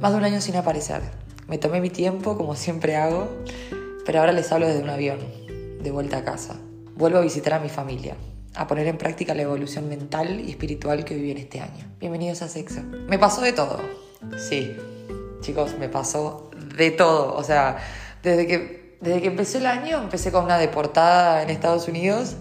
[0.00, 1.02] Más de un año sin aparecer.
[1.46, 3.28] Me tomé mi tiempo, como siempre hago,
[4.06, 5.18] pero ahora les hablo desde un avión,
[5.82, 6.56] de vuelta a casa.
[6.96, 8.16] Vuelvo a visitar a mi familia,
[8.54, 11.84] a poner en práctica la evolución mental y espiritual que viví en este año.
[11.98, 12.80] Bienvenidos a Sexo.
[13.08, 13.78] Me pasó de todo.
[14.38, 14.74] Sí,
[15.42, 17.34] chicos, me pasó de todo.
[17.34, 17.76] O sea,
[18.22, 22.36] desde que, desde que empezó el año, empecé con una deportada en Estados Unidos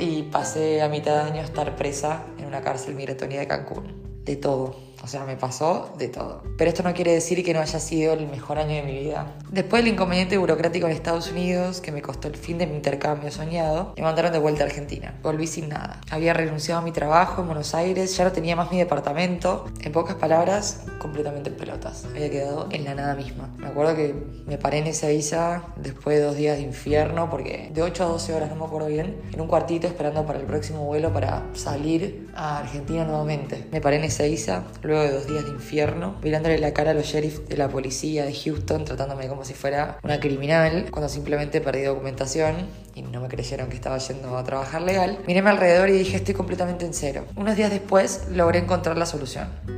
[0.00, 4.24] y pasé a mitad de año a estar presa en una cárcel migratoria de Cancún.
[4.24, 6.42] De todo o sea, me pasó de todo.
[6.56, 9.36] Pero esto no quiere decir que no haya sido el mejor año de mi vida.
[9.50, 13.30] Después del inconveniente burocrático en Estados Unidos, que me costó el fin de mi intercambio
[13.30, 15.18] soñado, me mandaron de vuelta a Argentina.
[15.22, 16.00] Volví sin nada.
[16.10, 19.66] Había renunciado a mi trabajo en Buenos Aires, ya no tenía más mi departamento.
[19.80, 22.04] En pocas palabras, completamente en pelotas.
[22.04, 23.50] Había quedado en la nada misma.
[23.58, 24.14] Me acuerdo que
[24.46, 28.06] me paré en esa visa después de dos días de infierno, porque de 8 a
[28.06, 31.44] 12 horas, no me acuerdo bien, en un cuartito esperando para el próximo vuelo para
[31.54, 33.66] salir a Argentina nuevamente.
[33.70, 36.94] Me paré en esa visa luego de dos días de infierno, mirándole la cara a
[36.94, 41.60] los sheriffs de la policía de Houston, tratándome como si fuera una criminal, cuando simplemente
[41.60, 45.18] perdí documentación y no me creyeron que estaba yendo a trabajar legal.
[45.26, 47.24] Miré a alrededor y dije, estoy completamente en cero.
[47.36, 49.75] Unos días después logré encontrar la solución.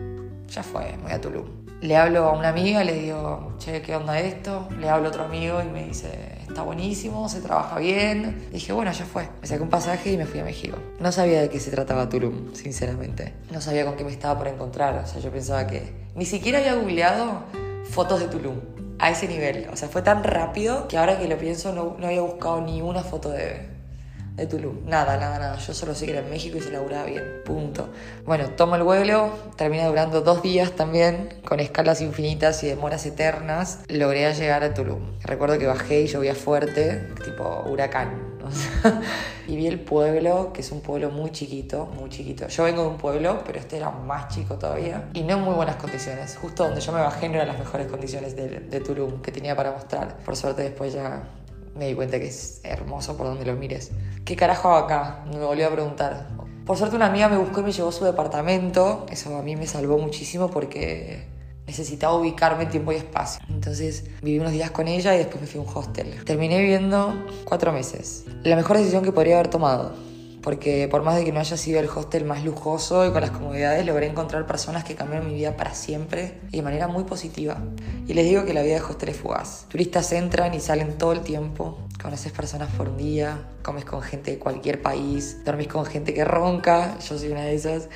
[0.49, 1.47] Ya fue, me voy a Tulum.
[1.81, 4.67] Le hablo a una amiga, le digo, che, ¿qué onda esto?
[4.81, 8.49] Le hablo a otro amigo y me dice, está buenísimo, se trabaja bien.
[8.51, 9.29] dije, bueno, ya fue.
[9.41, 10.79] Me saqué un pasaje y me fui a México.
[10.99, 13.35] No sabía de qué se trataba Tulum, sinceramente.
[13.53, 14.99] No sabía con qué me estaba por encontrar.
[15.05, 17.45] O sea, yo pensaba que ni siquiera había googleado
[17.85, 18.57] fotos de Tulum.
[18.99, 19.69] A ese nivel.
[19.73, 22.83] O sea, fue tan rápido que ahora que lo pienso no, no había buscado ni
[22.83, 23.78] una foto de,
[24.39, 24.87] de Tulum.
[24.87, 25.59] Nada, nada, nada.
[25.59, 27.43] Yo solo sé que era en México y se laburaba bien.
[27.45, 27.89] Punto.
[28.25, 33.81] Bueno, tomo el vuelo, termina durando dos días también, con escalas infinitas y demoras eternas.
[33.89, 35.19] Logré llegar a Tulum.
[35.23, 38.39] Recuerdo que bajé y llovía fuerte, tipo huracán.
[39.49, 42.47] y vi el pueblo, que es un pueblo muy chiquito, muy chiquito.
[42.49, 45.09] Yo vengo de un pueblo, pero este era más chico todavía.
[45.15, 46.39] Y no en muy buenas condiciones.
[46.41, 49.57] Justo donde yo me bajé no eran las mejores condiciones de, de Tulum que tenía
[49.57, 50.19] para mostrar.
[50.19, 51.23] Por suerte después ya
[51.79, 53.93] me di cuenta que es hermoso por donde lo mires.
[54.25, 55.25] ¿Qué carajo hago acá?
[55.33, 56.29] Me volvió a preguntar.
[56.67, 59.07] Por suerte una amiga me buscó y me llevó a su departamento.
[59.11, 61.27] Eso a mí me salvó muchísimo porque
[61.67, 63.41] necesitaba ubicarme tiempo y espacio.
[63.49, 66.25] Entonces viví unos días con ella y después me fui a un hostel.
[66.25, 68.25] Terminé viviendo cuatro meses.
[68.43, 70.08] La mejor decisión que podría haber tomado
[70.43, 73.31] porque por más de que no haya sido el hostel más lujoso y con las
[73.31, 77.59] comodidades, logré encontrar personas que cambiaron mi vida para siempre y de manera muy positiva.
[78.07, 79.67] Y les digo que la vida de hostel es fugaz.
[79.69, 84.31] Turistas entran y salen todo el tiempo, conoces personas por un día, comes con gente
[84.33, 87.89] de cualquier país, dormís con gente que ronca, yo soy una de esas,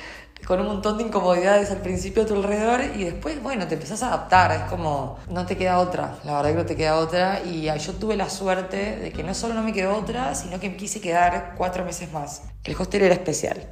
[0.45, 4.03] con un montón de incomodidades al principio a tu alrededor y después, bueno, te empezás
[4.03, 7.41] a adaptar, es como, no te queda otra, la verdad que no te queda otra
[7.43, 10.69] y yo tuve la suerte de que no solo no me quedó otra, sino que
[10.69, 12.43] me quise quedar cuatro meses más.
[12.63, 13.67] El hostel era especial,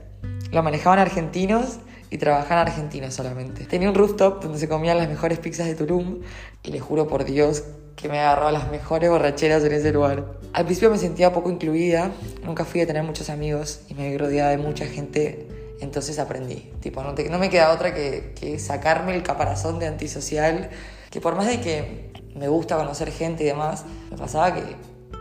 [0.51, 1.79] lo manejaban argentinos
[2.09, 3.65] y trabajaban argentinos solamente.
[3.65, 6.21] Tenía un rooftop donde se comían las mejores pizzas de Tulum
[6.63, 7.63] y les juro por Dios
[7.95, 10.25] que me agarró las mejores borracheras en ese lugar.
[10.53, 12.11] Al principio me sentía poco incluida,
[12.43, 16.71] nunca fui a tener muchos amigos y me rodeaba de mucha gente entonces aprendí.
[16.79, 20.69] Tipo, no, me queda otra que, que, sacarme el caparazón de antisocial,
[21.09, 24.61] que por más de que me gusta conocer gente y demás, me pasaba que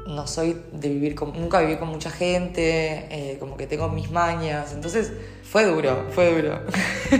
[0.06, 4.10] no soy de vivir con, nunca viví con mucha gente, eh, como que tengo mis
[4.10, 5.12] mañas, entonces
[5.43, 6.60] fue duro, fue duro.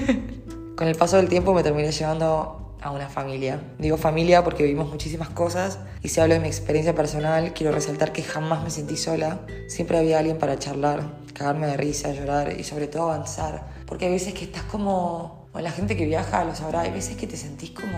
[0.77, 3.61] con el paso del tiempo me terminé llevando a una familia.
[3.79, 8.13] Digo familia porque vivimos muchísimas cosas y si hablo de mi experiencia personal, quiero resaltar
[8.13, 9.41] que jamás me sentí sola.
[9.69, 11.03] Siempre había alguien para charlar,
[11.41, 13.67] cagarme de risa, llorar y sobre todo avanzar.
[13.87, 17.17] Porque hay veces que estás como, o la gente que viaja lo sabrá, hay veces
[17.17, 17.97] que te sentís como,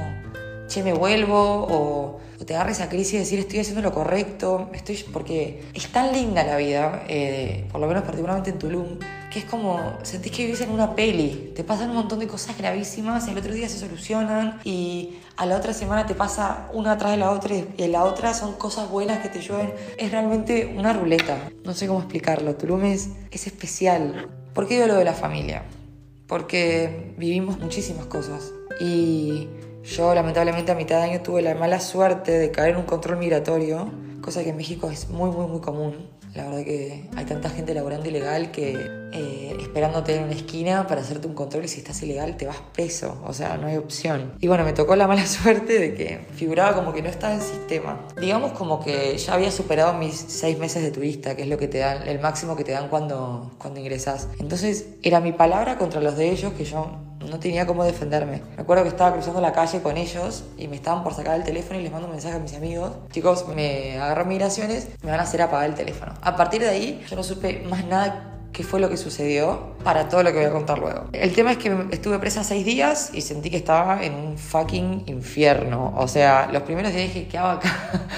[0.68, 4.96] che, me vuelvo, o, te agarra esa crisis de decir estoy haciendo lo correcto, estoy,
[5.12, 8.98] porque es tan linda la vida, eh, por lo menos particularmente en Tulum,
[9.32, 12.58] que es como, sentís que vivís en una peli, te pasan un montón de cosas
[12.58, 17.12] gravísimas, el otro día se solucionan y a la otra semana te pasa una atrás
[17.12, 19.72] de la otra y en la otra son cosas buenas que te llueven.
[19.96, 24.28] Es realmente una ruleta, no sé cómo explicarlo, Tulum es, es especial.
[24.52, 25.62] ¿Por qué digo lo de la familia?
[26.26, 29.48] Porque vivimos muchísimas cosas y
[29.84, 33.18] yo lamentablemente a mitad de año tuve la mala suerte de caer en un control
[33.18, 33.90] migratorio,
[34.20, 37.74] cosa que en México es muy muy muy común la verdad que hay tanta gente
[37.74, 38.72] laborando ilegal que
[39.12, 42.56] eh, esperándote en una esquina para hacerte un control y si estás ilegal te vas
[42.74, 44.32] peso, o sea, no hay opción.
[44.40, 47.42] Y bueno, me tocó la mala suerte de que figuraba como que no estaba en
[47.42, 48.06] sistema.
[48.18, 51.68] Digamos como que ya había superado mis seis meses de turista, que es lo que
[51.68, 54.28] te dan, el máximo que te dan cuando, cuando ingresas.
[54.38, 56.96] Entonces era mi palabra contra los de ellos que yo
[57.28, 58.42] no tenía cómo defenderme.
[58.56, 61.44] Me acuerdo que estaba cruzando la calle con ellos y me estaban por sacar el
[61.44, 62.92] teléfono y les mando un mensaje a mis amigos.
[63.10, 66.14] Chicos, me agarró migraciones, me van a hacer apagar el teléfono.
[66.20, 70.08] A partir de ahí yo no supe más nada qué fue lo que sucedió para
[70.08, 71.06] todo lo que voy a contar luego.
[71.12, 75.04] El tema es que estuve presa seis días y sentí que estaba en un fucking
[75.06, 75.94] infierno.
[75.96, 77.70] O sea, los primeros días dije, ¿qué hago acá?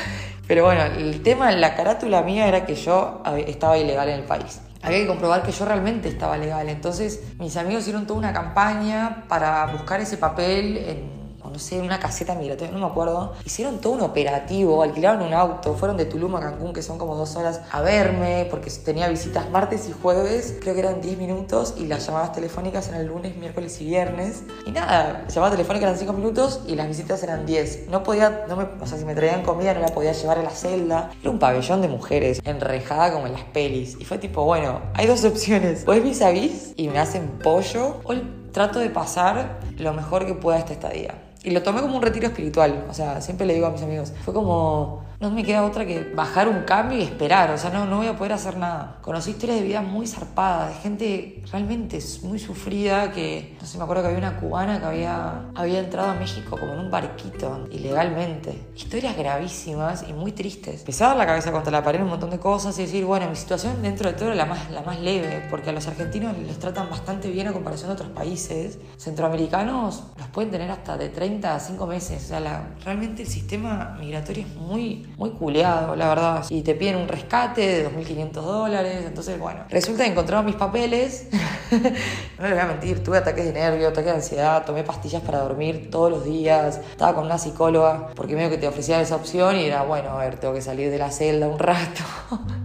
[0.47, 4.61] Pero bueno, el tema, la carátula mía era que yo estaba ilegal en el país
[4.85, 6.69] había que comprobar que yo realmente estaba legal.
[6.69, 11.24] Entonces mis amigos hicieron toda una campaña para buscar ese papel en
[11.55, 13.33] no sé, una caseta migratoria, no me acuerdo.
[13.45, 17.15] Hicieron todo un operativo, alquilaron un auto, fueron de Tulum a Cancún, que son como
[17.15, 21.75] dos horas, a verme, porque tenía visitas martes y jueves, creo que eran 10 minutos,
[21.79, 24.43] y las llamadas telefónicas eran lunes, miércoles y viernes.
[24.67, 27.89] Y nada, llamadas telefónicas eran 5 minutos y las visitas eran 10.
[27.89, 30.43] No podía, no me, o sea, si me traían comida no la podía llevar a
[30.43, 31.13] la celda.
[31.23, 33.97] Era un pabellón de mujeres, enrejada como en las pelis.
[34.01, 35.85] Y fue tipo, bueno, hay dos opciones.
[35.87, 38.15] O es vis a vis y me hacen pollo, o
[38.51, 41.24] trato de pasar lo mejor que pueda esta estadía.
[41.45, 42.87] Y lo tomé como un retiro espiritual.
[42.89, 46.13] O sea, siempre le digo a mis amigos, fue como no me queda otra que
[46.15, 48.99] bajar un cambio y esperar, o sea, no, no voy a poder hacer nada.
[49.03, 53.85] Conocí historias de vida muy zarpadas, de gente realmente muy sufrida, que, no sé, me
[53.85, 57.67] acuerdo que había una cubana que había, había entrado a México como en un barquito,
[57.71, 58.67] ilegalmente.
[58.75, 60.85] Historias gravísimas y muy tristes.
[61.05, 63.83] Dar la cabeza contra la pared un montón de cosas y decir, bueno, mi situación
[63.83, 66.89] dentro de todo era la más, la más leve, porque a los argentinos les tratan
[66.89, 68.79] bastante bien a comparación de otros países.
[68.97, 73.97] Centroamericanos los pueden tener hasta de 30 a 5 meses, o sea, realmente el sistema
[74.01, 76.45] migratorio es muy muy culeado, la verdad.
[76.51, 79.05] Y te piden un rescate de 2.500 dólares.
[79.07, 81.29] Entonces, bueno, resulta que encontraron mis papeles.
[81.71, 85.39] no les voy a mentir, tuve ataques de nervio, ataques de ansiedad, tomé pastillas para
[85.39, 86.81] dormir todos los días.
[86.91, 90.19] Estaba con una psicóloga porque medio que te ofrecían esa opción y era, bueno, a
[90.19, 92.03] ver, tengo que salir de la celda un rato.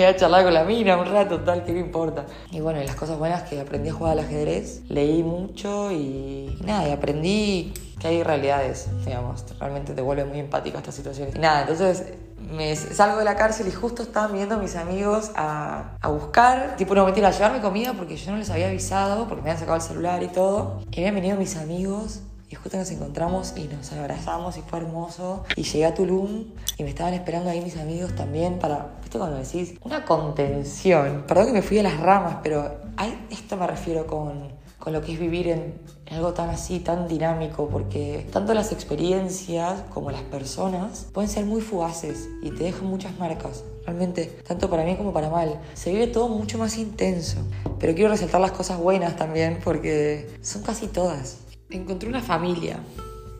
[0.00, 2.26] voy a charlar con la mina un rato, tal, que me importa.
[2.50, 6.56] Y bueno, y las cosas buenas que aprendí a jugar al ajedrez, leí mucho y,
[6.60, 10.92] y nada, y aprendí que hay realidades, digamos, realmente te vuelve muy empático a esta
[10.92, 11.30] situación.
[11.34, 12.04] Y nada, entonces
[12.50, 16.76] me salgo de la cárcel y justo estaban viendo a mis amigos a, a buscar,
[16.76, 19.58] tipo, no mentira, a llevarme comida porque yo no les había avisado, porque me habían
[19.58, 20.82] sacado el celular y todo.
[20.90, 25.44] Y habían venido mis amigos y justo nos encontramos y nos abrazamos y fue hermoso.
[25.56, 26.44] Y llegué a Tulum
[26.78, 29.74] y me estaban esperando ahí mis amigos también para, ¿viste cuando decís?
[29.82, 31.24] Una contención.
[31.26, 34.56] Perdón que me fui a las ramas, pero a esto me refiero con
[34.86, 35.74] con lo que es vivir en,
[36.12, 41.60] algo tan así, tan dinámico, porque tanto las experiencias como las personas pueden ser muy
[41.60, 43.64] fugaces y te dejan muchas marcas.
[43.84, 45.60] Realmente, tanto para bien como para mal.
[45.74, 47.38] Se vive todo mucho más intenso.
[47.80, 51.38] Pero quiero resaltar las cosas buenas también, porque son casi todas.
[51.70, 52.78] Encontré una familia,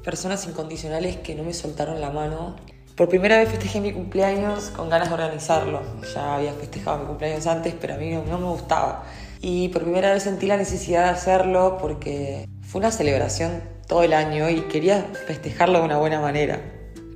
[0.02, 2.56] personas incondicionales que no me soltaron la mano.
[2.96, 5.80] Por primera vez festejé mi cumpleaños con ganas de organizarlo.
[6.12, 9.04] Ya había festejado mi cumpleaños antes, pero a mí no, me gustaba
[9.40, 14.12] y por primera vez sentí la necesidad de hacerlo porque fue una celebración todo el
[14.12, 16.60] año y quería festejarlo de una buena manera.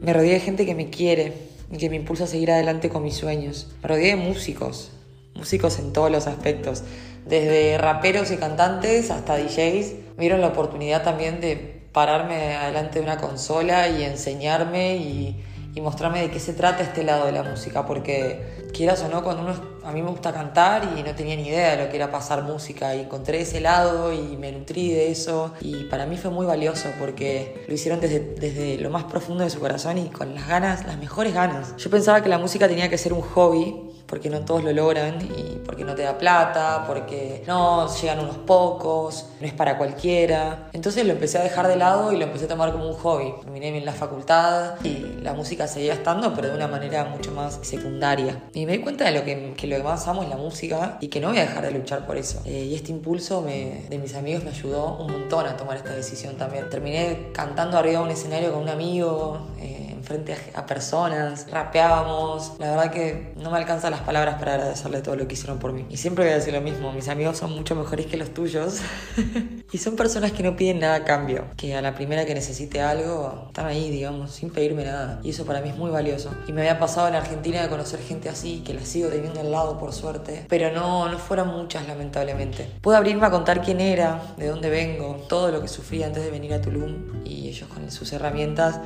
[0.01, 1.33] Me rodeé de gente que me quiere
[1.73, 3.69] y que me impulsa a seguir adelante con mis sueños.
[3.83, 4.93] Me rodeé de músicos,
[5.35, 6.85] músicos en todos los aspectos,
[7.27, 9.95] desde raperos y cantantes hasta DJs.
[10.21, 11.57] Me la oportunidad también de
[11.93, 15.43] pararme adelante de una consola y enseñarme y,
[15.75, 19.25] y mostrarme de qué se trata este lado de la música, porque quieras o no,
[19.25, 21.97] cuando uno, a mí me gusta cantar y no tenía ni idea de lo que
[21.97, 26.19] era pasar música y encontré ese lado y me nutrí de eso y para mí
[26.19, 30.11] fue muy valioso porque lo hicieron desde, desde lo más profundo de su corazón y
[30.11, 31.75] con las ganas, las mejores ganas.
[31.79, 35.23] Yo pensaba que la música tenía que ser un hobby porque no todos lo logran
[35.23, 40.69] y porque no te da plata, porque no llegan unos pocos, no es para cualquiera.
[40.73, 43.33] Entonces lo empecé a dejar de lado y lo empecé a tomar como un hobby.
[43.41, 47.61] Terminé bien la facultad y la música seguía estando, pero de una manera mucho más
[47.63, 48.43] secundaria.
[48.53, 50.99] Y me di cuenta de lo que, que lo que más amo es la música
[51.01, 52.43] y que no voy a dejar de luchar por eso.
[52.45, 56.35] Eh, y este impulso de mis amigos me ayudó un montón a tomar esta decisión
[56.37, 56.69] también.
[56.69, 59.47] Terminé cantando arriba de un escenario con un amigo.
[59.61, 62.55] Eh, frente a, personas, rapeábamos.
[62.59, 65.73] La verdad que no me alcanzan las palabras para agradecerle todo lo que hicieron por
[65.73, 65.87] mí.
[65.89, 68.81] Y siempre voy a decir lo mismo, mis amigos son mucho mejores que los tuyos.
[69.73, 72.81] y son personas que no piden nada a cambio, que a la primera que necesite
[72.81, 75.21] algo, están ahí, digamos, sin pedirme nada.
[75.23, 76.35] Y eso para mí es muy valioso.
[76.49, 79.53] Y me había pasado en Argentina de conocer gente así, que la sigo teniendo al
[79.53, 82.69] lado por suerte, pero no, no fueron muchas lamentablemente.
[82.81, 86.33] Puedo abrirme a contar quién era, de dónde vengo, todo lo que sufrí antes de
[86.33, 88.81] venir a Tulum y ellos con sus herramientas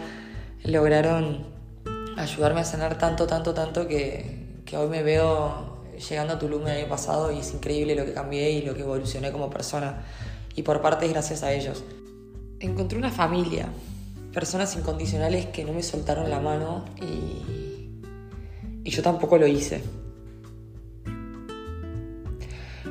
[0.65, 1.47] lograron
[2.17, 5.75] ayudarme a sanar tanto, tanto, tanto que, que hoy me veo
[6.09, 8.83] llegando a Tulum el año pasado y es increíble lo que cambié y lo que
[8.83, 10.05] evolucioné como persona.
[10.57, 11.85] Y por parte es gracias a ellos.
[12.61, 13.69] Encontré una familia,
[14.33, 18.01] personas incondicionales que no me soltaron la mano y,
[18.85, 19.83] y yo tampoco lo hice.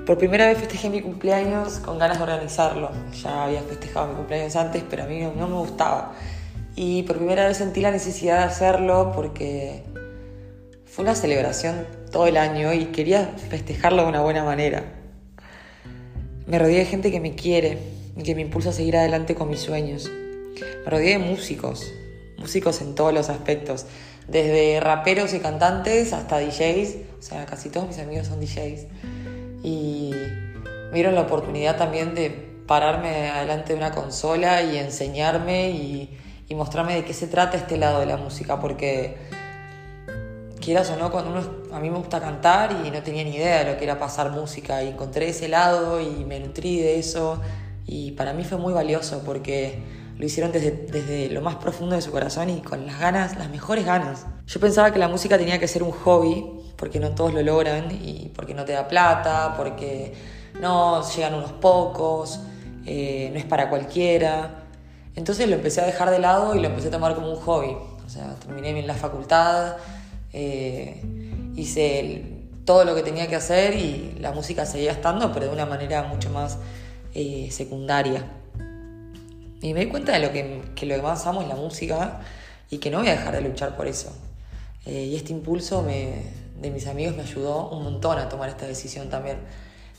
[0.06, 2.92] Por primera vez festejé mi cumpleaños con ganas de organizarlo.
[3.24, 6.14] Ya había festejado mi cumpleaños antes, pero a mí no me gustaba.
[6.76, 9.84] Y por primera vez sentí la necesidad de hacerlo porque
[10.86, 14.84] fue una celebración todo el año y quería festejarlo de una buena manera.
[16.48, 17.78] Me rodeé de gente que me quiere
[18.18, 20.10] y que me impulsa a seguir adelante con mis sueños.
[20.84, 21.92] Me rodeé de músicos,
[22.38, 23.86] músicos en todos los aspectos,
[24.28, 28.88] desde raperos y cantantes hasta DJs, o sea, casi todos mis amigos son DJs.
[29.64, 30.12] Y
[30.92, 32.30] me la oportunidad también de
[32.68, 36.20] pararme adelante de una consola y enseñarme y,
[36.54, 39.18] y mostrarme de qué se trata este lado de la música, porque
[40.62, 43.64] quieras o no, cuando uno, a mí me gusta cantar y no tenía ni idea
[43.64, 47.42] de lo que era pasar música y encontré ese lado y me nutrí de eso
[47.88, 49.82] y para mí fue muy valioso porque
[50.16, 53.50] lo hicieron desde, desde lo más profundo de su corazón y con las ganas, las
[53.50, 54.28] mejores ganas.
[54.46, 56.46] Yo pensaba que la música tenía que ser un hobby
[56.78, 60.14] porque no todos lo logran y porque no te da plata, porque
[60.62, 62.42] no llegan unos pocos,
[62.86, 64.63] eh, no es para cualquiera.
[65.16, 67.76] Entonces lo empecé a dejar de lado y lo empecé a tomar como un hobby.
[68.06, 69.78] O sea, terminé en la facultad,
[70.34, 71.02] eh,
[71.56, 72.26] hice
[72.66, 76.04] todo lo que tenía que hacer y la música seguía estando, pero de una manera
[76.04, 76.58] mucho más
[77.14, 78.26] eh, secundaria.
[79.62, 82.22] Y me di cuenta de lo que, lo que más amo es la música
[82.70, 84.12] y que no voy a dejar de luchar por eso.
[84.86, 89.10] Eh, y este impulso de mis amigos me ayudó un montón a tomar esta decisión
[89.10, 89.38] también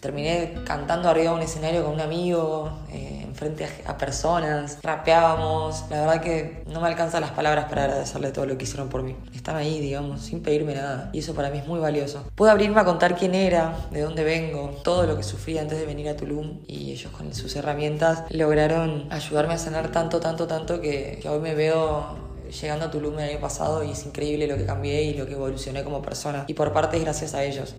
[0.05, 5.87] terminé cantando arriba de un escenario con un amigo, eh, enfrente a, personas, rapeábamos.
[5.89, 9.03] La verdad que no me alcanzan las palabras para agradecerle todo lo que hicieron por
[9.03, 9.17] mí.
[9.35, 11.09] Están ahí, digamos, sin pedirme nada.
[11.15, 12.23] Y eso para mí es muy valioso.
[12.35, 15.87] Puedo abrirme a contar quién era, de dónde vengo, todo lo que sufrí antes de
[15.87, 16.61] venir a Tulum.
[16.67, 21.41] Y ellos con sus herramientas lograron ayudarme a sanar tanto, tanto, tanto que, que hoy
[21.41, 22.15] me veo
[22.61, 25.33] llegando a Tulum el año pasado y es increíble lo que cambié y lo que
[25.33, 26.45] evolucioné como persona.
[26.47, 27.75] Y por parte es gracias a ellos.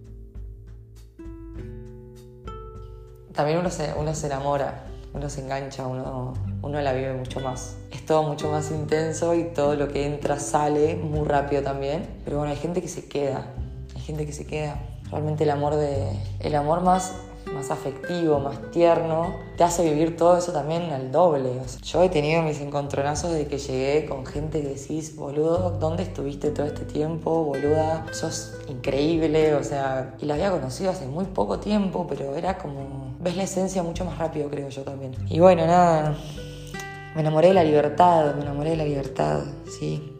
[3.35, 7.75] También uno se, uno se enamora, uno se engancha, uno, uno la vive mucho más.
[7.91, 12.07] Es todo mucho más intenso y todo lo que entra sale muy rápido también.
[12.23, 13.47] Pero bueno, hay gente que se queda,
[13.95, 14.79] hay gente que se queda.
[15.11, 16.11] Realmente el amor de.
[16.39, 17.13] El amor más
[17.53, 21.61] más afectivo, más tierno, te hace vivir todo eso también al doble.
[21.83, 26.51] yo he tenido mis encontronazos de que llegué con gente que decís, boludo, ¿dónde estuviste
[26.51, 27.43] todo este tiempo?
[27.43, 32.57] Boluda, sos increíble, o sea, y la había conocido hace muy poco tiempo, pero era
[32.57, 35.15] como, ves la esencia mucho más rápido, creo yo también.
[35.29, 36.15] Y bueno, nada,
[37.15, 39.43] me enamoré de la libertad, me enamoré de la libertad,
[39.79, 40.11] sí,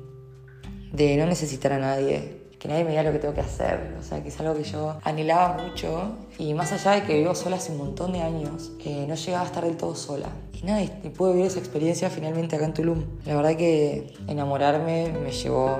[0.94, 3.96] de no necesitar a nadie, que nadie me diga lo que tengo que hacer.
[4.00, 6.16] O sea, que es algo que yo anhelaba mucho.
[6.38, 9.44] Y más allá de que vivo sola hace un montón de años, que no llegaba
[9.44, 10.30] a estar del todo sola.
[10.54, 13.04] Y nada, y pude vivir esa experiencia finalmente acá en Tulum.
[13.25, 15.78] La verdad que enamorarme me llevó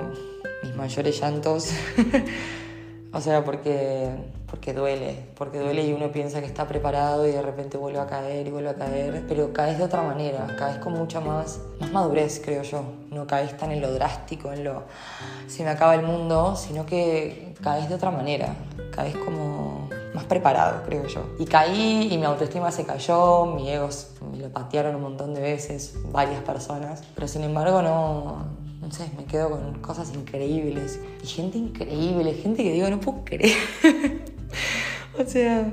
[0.62, 1.70] mis mayores llantos.
[3.12, 4.10] o sea, porque
[4.48, 8.06] porque duele, porque duele y uno piensa que está preparado y de repente vuelve a
[8.06, 11.90] caer y vuelve a caer, pero caes de otra manera, caes con mucha más, más
[11.90, 12.82] madurez, creo yo.
[13.10, 14.84] No caes tan en lo drástico, en lo
[15.48, 18.54] se me acaba el mundo, sino que caes de otra manera,
[18.94, 21.26] caes como más preparado, creo yo.
[21.38, 23.88] Y caí y mi autoestima se cayó, mi ego
[24.30, 28.46] me lo patearon un montón de veces, varias personas, pero sin embargo no,
[28.80, 33.24] no sé, me quedo con cosas increíbles y gente increíble, gente que digo, no puedo
[33.24, 33.56] creer.
[35.18, 35.72] o sea,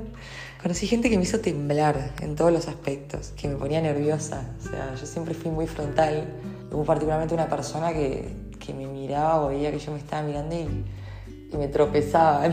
[0.62, 4.54] conocí gente que me hizo temblar en todos los aspectos, que me ponía nerviosa.
[4.58, 6.26] O sea, yo siempre fui muy frontal.
[6.72, 8.28] Hubo particularmente una persona que,
[8.58, 10.84] que me miraba o veía que yo me estaba mirando y,
[11.52, 12.50] y me tropezaba.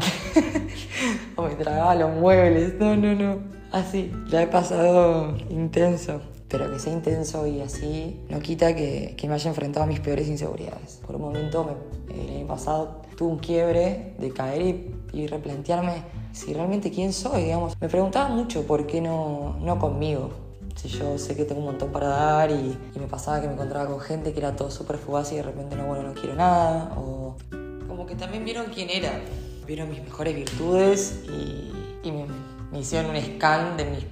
[1.36, 2.76] o me tragaba los muebles.
[2.80, 3.40] No, no, no.
[3.72, 6.22] Así, ya he pasado intenso.
[6.52, 10.02] Pero que sea intenso y así no quita que, que me haya enfrentado a mis
[10.02, 11.00] peores inseguridades.
[11.08, 11.78] Por un momento,
[12.14, 16.04] el año pasado, tuve un quiebre de caer y, y replantearme
[16.34, 17.80] si realmente quién soy, digamos.
[17.80, 20.32] Me preguntaba mucho por qué no, no conmigo.
[20.76, 23.54] Si yo sé que tengo un montón para dar y, y me pasaba que me
[23.54, 26.36] encontraba con gente que era todo súper fugaz y de repente no, bueno, no quiero
[26.36, 26.94] nada.
[26.98, 27.36] O
[27.88, 29.22] como que también vieron quién era.
[29.68, 31.72] Vieron mis mejores virtudes y,
[32.04, 32.26] y me,
[32.72, 34.06] me hicieron un scan de mis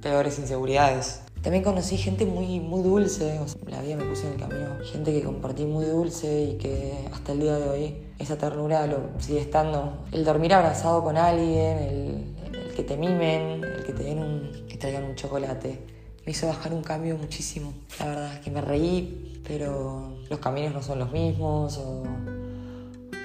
[0.00, 1.23] peores inseguridades.
[1.44, 5.22] También conocí gente muy, muy dulce, la vida me puse en el camino, gente que
[5.22, 10.06] compartí muy dulce y que hasta el día de hoy esa ternura lo sigue estando.
[10.10, 15.04] El dormir abrazado con alguien, el, que te mimen, el que te den un, traigan
[15.04, 15.80] un chocolate,
[16.24, 17.74] me hizo bajar un cambio muchísimo.
[18.00, 21.78] La verdad es que me reí, pero los caminos no son los mismos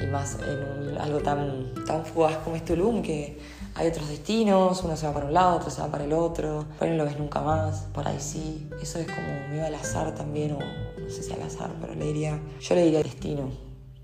[0.02, 3.40] y más en algo tan, tan fugaz como este Tulum que
[3.76, 6.66] hay otros destinos, uno se va para un lado, otro se va para el otro,
[6.78, 8.68] por ahí no lo ves nunca más, por ahí sí.
[8.82, 12.06] Eso es como medio al azar también, o no sé si al azar, pero le
[12.06, 13.52] diría, yo le diría destino,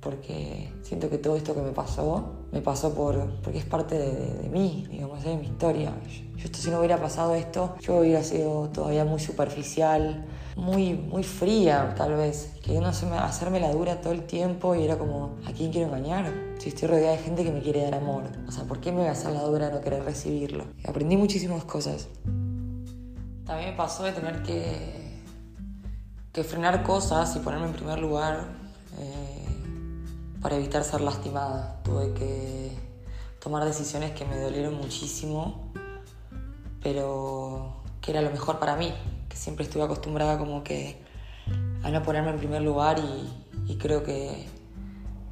[0.05, 4.47] porque siento que todo esto que me pasó, me pasó por, porque es parte de,
[4.49, 5.95] mí, digamos, de mi historia.
[6.37, 10.23] Yo, esto, si no hubiera pasado esto, yo hubiera sido todavía muy superficial,
[10.55, 14.95] muy, muy fría tal vez, queriendo hacerme, hacerme la dura todo el tiempo y era
[14.95, 16.31] como, ¿a quién quiero engañar?
[16.59, 18.99] Si estoy rodeada de gente que me quiere dar amor, o sea, ¿por qué me
[18.99, 20.65] voy a hacer la dura no querer recibirlo?
[20.87, 22.09] aprendí muchísimas cosas.
[23.43, 25.23] También me pasó de tener que,
[26.31, 28.65] que frenar cosas y ponerme en primer lugar.
[28.99, 29.45] Eh,
[30.45, 31.81] para evitar ser lastimada.
[31.81, 32.69] Tuve que
[33.39, 35.71] tomar decisiones que me dolieron muchísimo,
[36.83, 38.93] pero que era lo mejor para mí,
[39.27, 41.01] que siempre estuve acostumbrada como que
[41.81, 44.45] a no ponerme en primer lugar y, creo que,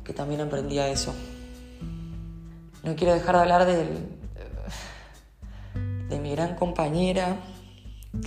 [0.03, 1.13] que, también aprendí a eso.
[2.81, 3.85] No quiero dejar de hablar de
[6.19, 7.37] mi gran compañera,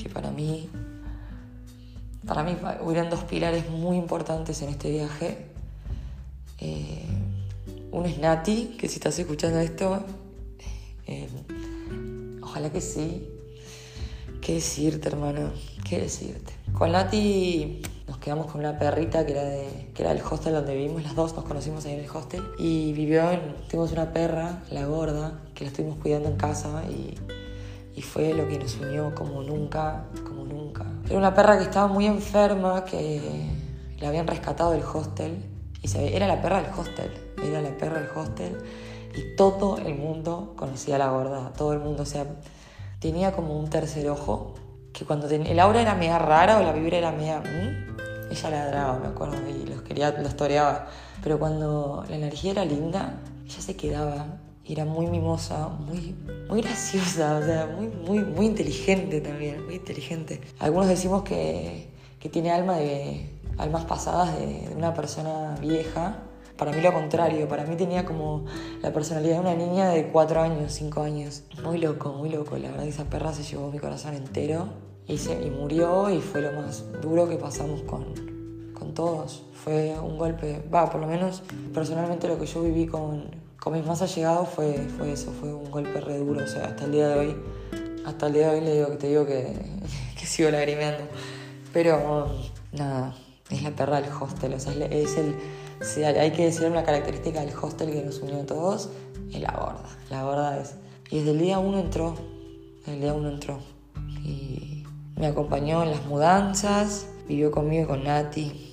[0.00, 0.70] que para mí,
[2.24, 5.55] para mí hubieran dos pilares muy importantes en este viaje
[6.58, 7.04] eh,
[7.92, 10.02] un es Nati, que si estás escuchando esto,
[11.06, 11.28] eh,
[12.42, 13.28] ojalá que sí.
[14.40, 15.50] ¿Qué decirte, hermano?
[15.88, 16.52] ¿Qué decirte?
[16.72, 20.76] Con Nati nos quedamos con una perrita que era, de, que era del hostel donde
[20.76, 22.42] vivimos las dos, nos conocimos ahí en el hostel.
[22.58, 23.22] Y vivió
[23.68, 27.14] tuvimos una perra, la gorda, que la estuvimos cuidando en casa y,
[27.98, 30.86] y fue lo que nos unió como nunca, como nunca.
[31.06, 33.20] Era una perra que estaba muy enferma, que
[33.98, 35.55] la habían rescatado del hostel
[35.94, 37.10] y era la perra del hostel,
[37.42, 38.58] era la perra del hostel.
[39.14, 42.26] Y todo el mundo conocía a la gorda, todo el mundo, o sea,
[43.00, 44.54] tenía como un tercer ojo,
[44.92, 47.42] que cuando el aura era media rara o la vibra era media...
[48.30, 50.88] ella ladraba, me acuerdo, y los quería, los toreaba.
[51.22, 54.26] Pero cuando la energía era linda, ella se quedaba
[54.64, 56.14] y era muy mimosa, muy,
[56.48, 60.40] muy graciosa, o sea, muy, muy, muy inteligente también, muy inteligente.
[60.58, 61.88] Algunos decimos que,
[62.18, 66.22] que tiene alma de, almas pasadas de, una persona vieja.
[66.56, 68.46] Para mí lo contrario, para mí tenía como
[68.80, 71.42] la personalidad de una niña de 4 años, 5 años.
[71.62, 72.56] Muy loco, muy loco.
[72.56, 74.68] La verdad que esa perra se llevó mi corazón entero
[75.06, 78.04] y, se, y murió y fue lo más duro que pasamos con,
[78.72, 79.42] con todos.
[79.52, 81.42] Fue un golpe, va, por lo menos
[81.74, 83.26] personalmente lo que yo viví con,
[83.60, 86.42] con mis más allegados fue, fue eso, fue un golpe re duro.
[86.42, 87.36] O sea, hasta el día de hoy,
[88.06, 89.52] hasta el día de hoy le digo que te digo que,
[90.18, 91.04] que sigo lagrimeando.
[91.72, 92.30] Pero
[92.72, 93.14] nada,
[93.50, 95.36] es la perra del hostel, o sea, es el,
[96.04, 98.90] hay que decir una característica del hostel que nos unió a todos,
[99.32, 99.84] es la gorda.
[100.10, 100.74] La gorda es.
[101.10, 102.14] Y desde el día uno entró,
[102.86, 103.58] el día uno entró.
[104.24, 104.84] Y
[105.16, 108.72] me acompañó en las mudanzas, vivió conmigo con Nati.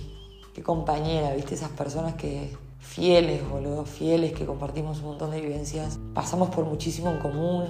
[0.54, 5.98] Qué compañera, viste, esas personas que fieles, boludo, fieles, que compartimos un montón de vivencias.
[6.14, 7.64] Pasamos por muchísimo en común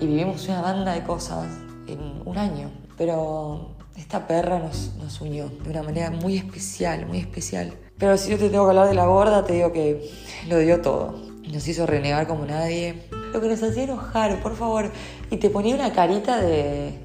[0.00, 1.46] y vivimos una banda de cosas
[1.86, 2.70] en un año.
[2.96, 7.74] Pero esta perra nos, unió de una manera muy especial, muy especial.
[7.98, 10.10] Pero si yo te tengo que hablar de la gorda, te digo que
[10.48, 11.14] lo dio todo.
[11.52, 13.02] Nos hizo renegar como nadie.
[13.32, 14.90] Lo que nos hacía enojar, por favor.
[15.30, 16.98] Y te ponía una carita de,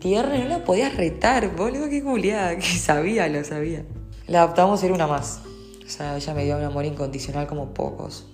[0.00, 3.84] tierra y no la podías retar, boludo, qué culiada, que sabía, lo sabía.
[4.26, 5.40] La adoptamos, era una más.
[5.84, 8.26] O sea, ella me dio un amor incondicional como pocos.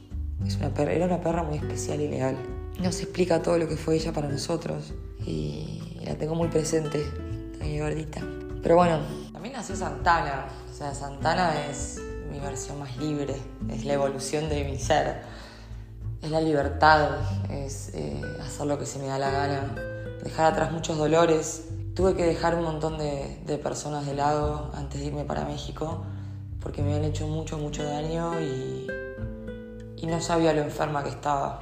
[0.77, 2.37] Era una perra muy especial y leal.
[2.81, 4.95] Nos explica todo lo que fue ella para nosotros.
[5.27, 7.05] Y la tengo muy presente
[7.61, 8.21] mi gordita.
[8.63, 9.01] Pero bueno,
[9.33, 10.47] también nació Santana.
[10.71, 13.37] O sea, Santana es mi versión más libre,
[13.69, 15.23] es la evolución de mi ser,
[16.23, 17.11] es la libertad,
[17.51, 19.75] es eh, hacer lo que se me da la gana,
[20.23, 21.65] dejar atrás muchos dolores.
[21.95, 26.05] Tuve que dejar un montón de, personas de lado antes de irme para México
[26.61, 28.87] porque me habían hecho mucho, mucho daño y,
[30.07, 31.61] no sabía lo enferma que estaba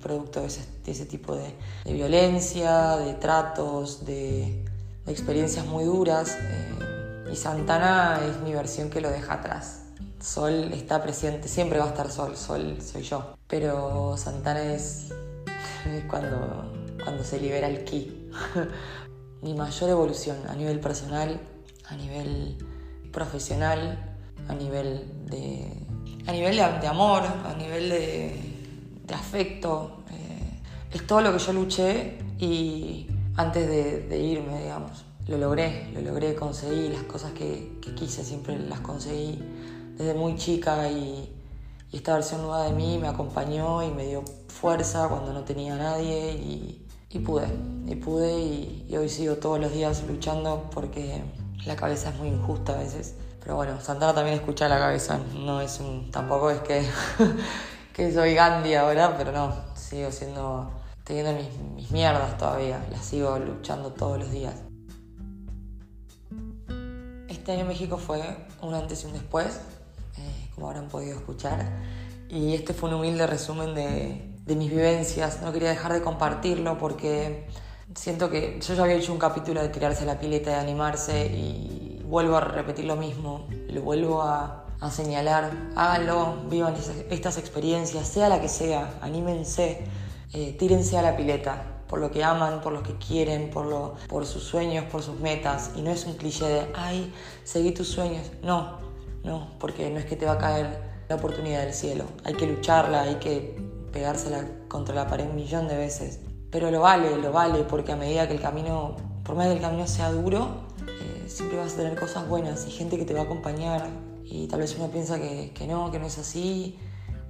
[0.00, 1.52] producto de ese, tipo de,
[1.84, 4.64] violencia, de tratos, de,
[5.08, 9.82] experiencias muy duras eh, y Santana es mi versión que lo deja atrás.
[10.20, 13.34] Sol está presente, siempre va a estar Sol, Sol soy yo.
[13.46, 15.12] Pero Santana es,
[16.08, 18.30] cuando, cuando se libera el ki.
[19.42, 21.40] mi mayor evolución a nivel personal,
[21.88, 22.58] a nivel
[23.12, 24.16] profesional,
[24.48, 25.72] a nivel de,
[26.26, 30.02] a nivel de, amor, a nivel de, afecto.
[30.10, 30.60] Eh,
[30.94, 33.06] es todo lo que yo luché y
[33.38, 35.04] antes de, irme, digamos.
[35.28, 39.38] Lo logré, lo logré, conseguí las cosas que, quise, siempre las conseguí
[39.96, 41.34] desde muy chica y,
[41.90, 45.78] esta versión nueva de mí me acompañó y me dio fuerza cuando no tenía a
[45.78, 47.46] nadie y, pude,
[47.86, 51.22] y pude y, hoy sigo todos los días luchando porque
[51.64, 53.14] la cabeza es muy injusta a veces.
[53.40, 56.84] Pero bueno, Santana también escucha la cabeza, no es un, tampoco es que,
[57.94, 60.77] que soy Gandhi ahora, pero no, sigo siendo
[61.08, 61.32] teniendo
[61.74, 64.54] mis, mierdas todavía, las sigo luchando todos los días.
[67.28, 68.20] Este año en México fue
[68.60, 69.58] un antes y un después,
[70.18, 71.66] eh, como habrán podido escuchar.
[72.28, 75.40] Y este fue un humilde resumen de, de mis vivencias.
[75.40, 77.48] No quería dejar de compartirlo porque
[77.94, 82.02] siento que yo ya había hecho un capítulo de tirarse la pileta, de animarse y
[82.04, 86.74] vuelvo a repetir lo mismo, lo vuelvo a, a señalar, háganlo, vivan
[87.08, 89.86] estas experiencias, sea la que sea, anímense,
[90.32, 93.94] eh, tírense a la pileta por lo que aman, por lo que quieren, por, lo,
[94.08, 95.72] por sus sueños, por sus metas.
[95.74, 97.12] Y no es un cliché de, ay,
[97.44, 98.30] seguí tus sueños.
[98.42, 98.78] No,
[99.24, 102.04] no, porque no es que te va a caer la oportunidad del cielo.
[102.24, 103.56] Hay que lucharla, hay que
[103.90, 106.20] pegársela contra la pared un millón de veces.
[106.50, 109.60] Pero lo vale, lo vale, porque a medida que el camino, por más que el
[109.60, 113.20] camino sea duro, eh, siempre vas a tener cosas buenas y gente que te va
[113.20, 113.88] a acompañar.
[114.24, 116.78] Y tal vez uno piensa que, que no, que no es así,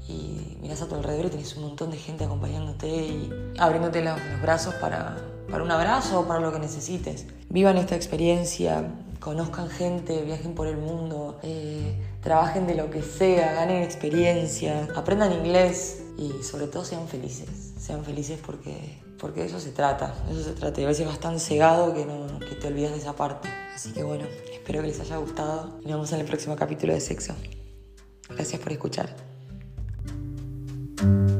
[0.09, 4.19] y miras a tu alrededor y tienes un montón de gente acompañándote y abriéndote los,
[4.43, 5.17] brazos para,
[5.51, 7.27] para, un abrazo o para lo que necesites.
[7.51, 8.91] Vivan esta experiencia,
[9.21, 15.33] conozcan gente, viajen por el mundo, eh, trabajen de lo que sea, ganen experiencia, aprendan
[15.33, 17.75] inglés y sobre todo sean felices.
[17.79, 20.81] Sean felices porque, porque eso se trata, eso se trata.
[20.81, 23.49] Y a veces vas tan cegado que, no, que te olvidas de esa parte.
[23.75, 27.01] Así que bueno, espero que les haya gustado nos vemos en el próximo capítulo de
[27.01, 27.35] Sexo.
[28.29, 29.28] Gracias por escuchar.
[30.99, 31.38] Thank you